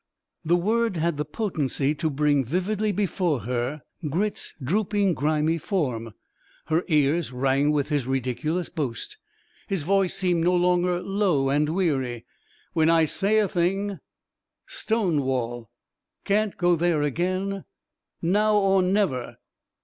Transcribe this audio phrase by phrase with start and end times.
[0.43, 6.15] The word had the potency to bring vividly before her Grit's drooping, grimy form.
[6.65, 9.17] Her ears rang with his ridiculous boast.
[9.67, 12.25] His voice seemed no longer low and weary.
[12.73, 13.99] "When I say a thing...
[14.65, 15.69] stone wall.
[16.25, 17.65] Can't go there again
[18.23, 19.37] now or never."